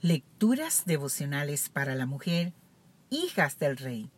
[0.00, 2.52] Lecturas devocionales para la mujer,
[3.10, 4.12] hijas del rey.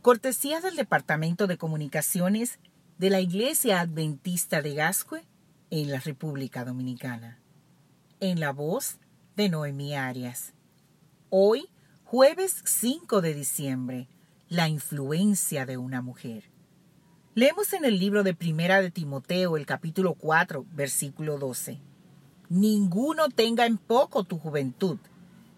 [0.00, 2.60] Cortesía del Departamento de Comunicaciones
[2.98, 5.24] de la Iglesia Adventista de Gascue
[5.70, 7.40] en la República Dominicana.
[8.20, 9.00] En la voz
[9.34, 10.52] de Noemí Arias.
[11.30, 11.64] Hoy,
[12.04, 14.08] jueves 5 de diciembre,
[14.48, 16.44] la influencia de una mujer.
[17.34, 21.80] Leemos en el libro de Primera de Timoteo, el capítulo 4, versículo 12
[22.52, 24.98] ninguno tenga en poco tu juventud,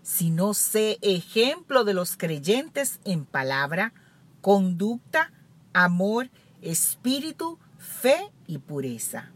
[0.03, 3.93] sino sé ejemplo de los creyentes en palabra,
[4.41, 5.33] conducta,
[5.73, 6.31] amor,
[6.63, 9.33] espíritu, fe y pureza.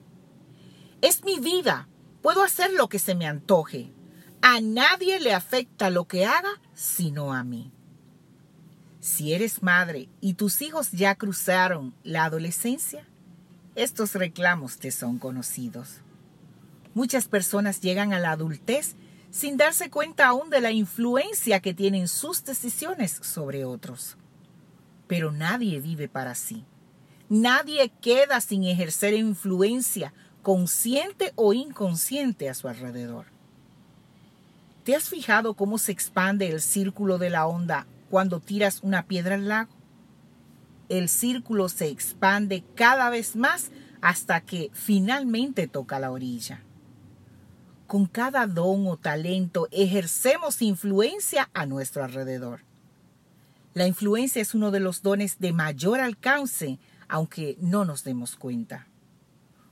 [1.00, 1.88] Es mi vida,
[2.22, 3.90] puedo hacer lo que se me antoje.
[4.40, 7.72] A nadie le afecta lo que haga, sino a mí.
[9.00, 13.04] Si eres madre y tus hijos ya cruzaron la adolescencia,
[13.74, 16.02] estos reclamos te son conocidos.
[16.98, 18.96] Muchas personas llegan a la adultez
[19.30, 24.16] sin darse cuenta aún de la influencia que tienen sus decisiones sobre otros.
[25.06, 26.64] Pero nadie vive para sí.
[27.28, 33.26] Nadie queda sin ejercer influencia consciente o inconsciente a su alrededor.
[34.82, 39.36] ¿Te has fijado cómo se expande el círculo de la onda cuando tiras una piedra
[39.36, 39.70] al lago?
[40.88, 46.64] El círculo se expande cada vez más hasta que finalmente toca la orilla
[47.88, 52.60] con cada don o talento ejercemos influencia a nuestro alrededor.
[53.72, 58.86] La influencia es uno de los dones de mayor alcance, aunque no nos demos cuenta.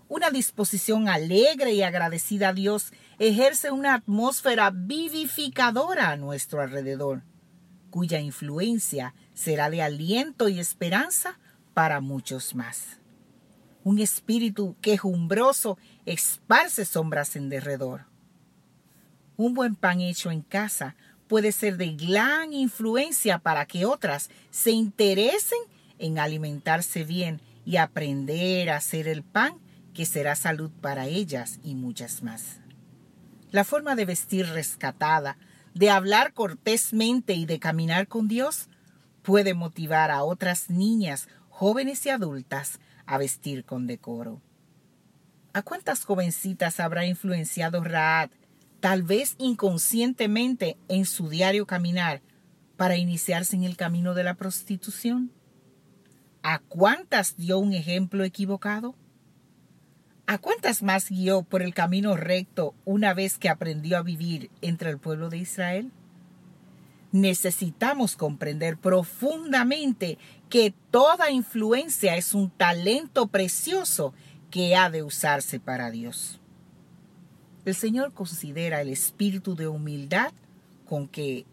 [0.08, 7.23] Una disposición alegre y agradecida a Dios ejerce una atmósfera vivificadora a nuestro alrededor,
[7.91, 11.39] cuya influencia será de aliento y esperanza
[11.75, 12.98] para muchos más.
[13.87, 18.06] Un espíritu quejumbroso esparce sombras en derredor.
[19.37, 20.97] Un buen pan hecho en casa
[21.29, 25.61] puede ser de gran influencia para que otras se interesen
[26.01, 29.55] en alimentarse bien y aprender a hacer el pan
[29.95, 32.58] que será salud para ellas y muchas más.
[33.52, 35.39] La forma de vestir rescatada,
[35.75, 38.69] de hablar cortésmente y de caminar con Dios
[39.23, 44.42] puede motivar a otras niñas, jóvenes y adultas a vestir con decoro.
[45.52, 48.30] ¿A cuántas jovencitas habrá influenciado Raad,
[48.80, 52.20] tal vez inconscientemente, en su diario caminar
[52.77, 55.33] para iniciarse en el camino de la prostitución?
[56.42, 58.95] ¿A cuántas dio un ejemplo equivocado?
[60.27, 64.90] ¿A cuántas más guió por el camino recto una vez que aprendió a vivir entre
[64.90, 65.90] el pueblo de Israel?
[67.20, 70.18] Necesitamos comprender profundamente
[70.48, 74.14] que toda influencia es un talento precioso
[74.50, 76.40] que ha de usarse para Dios.
[77.64, 80.32] El Señor considera el espíritu de humildad
[80.86, 81.46] con que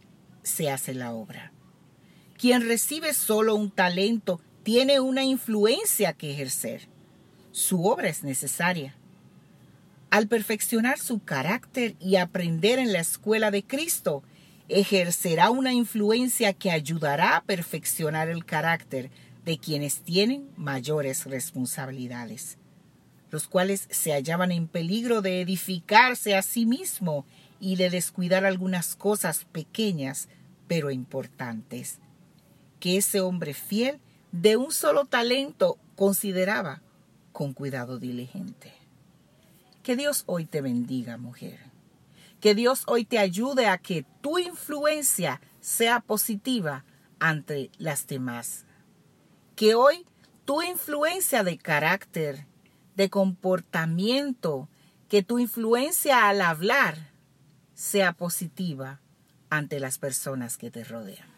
[0.44, 1.52] se hace la obra.
[2.38, 6.88] Quien recibe solo un talento tiene una influencia que ejercer.
[7.52, 8.96] Su obra es necesaria.
[10.10, 14.24] Al perfeccionar su carácter y aprender en la escuela de Cristo,
[14.70, 19.12] ejercerá una influencia que ayudará a perfeccionar el carácter
[19.46, 22.58] de quienes tienen mayores responsabilidades,
[23.30, 27.26] los cuales se hallaban en peligro de edificarse a sí mismo
[27.60, 30.30] y de descuidar algunas cosas pequeñas
[30.68, 32.00] pero importantes,
[32.80, 34.00] que ese hombre fiel
[34.32, 36.82] de un solo talento consideraba
[37.34, 38.74] con cuidado diligente.
[39.84, 41.73] Que Dios hoy te bendiga, mujer
[42.44, 46.84] que Dios hoy te ayude a que tu influencia sea positiva
[47.18, 48.66] ante las demás.
[49.56, 50.06] Que hoy
[50.44, 52.46] tu influencia de carácter,
[52.98, 54.68] de comportamiento,
[55.08, 57.14] que tu influencia al hablar
[57.76, 59.00] sea positiva
[59.50, 61.33] ante las personas que te rodean.